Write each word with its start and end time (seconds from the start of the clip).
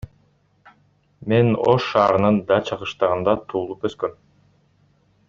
Мен 1.33 1.51
Ош 1.73 1.85
шаарынын 1.91 2.39
Дача 2.53 2.79
кыштагында 2.81 3.37
туулуп 3.53 3.87
өскөм. 3.91 4.21